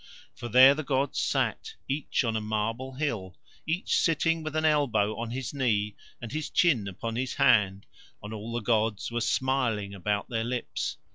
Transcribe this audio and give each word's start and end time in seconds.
For 0.33 0.47
there 0.49 0.73
the 0.73 0.81
gods 0.83 1.19
sat, 1.19 1.75
each 1.87 2.23
on 2.23 2.35
a 2.35 2.41
marble 2.41 2.93
hill, 2.95 3.37
each 3.67 3.99
sitting 3.99 4.41
with 4.41 4.55
an 4.55 4.65
elbow 4.65 5.15
on 5.15 5.29
his 5.29 5.53
knee, 5.53 5.95
and 6.19 6.31
his 6.31 6.49
chin 6.49 6.87
upon 6.87 7.15
his 7.17 7.35
hand, 7.35 7.85
and 8.23 8.33
all 8.33 8.51
the 8.51 8.61
gods 8.61 9.11
were 9.11 9.21
smiling 9.21 9.93
about 9.93 10.27
Their 10.27 10.43
lips. 10.43 10.97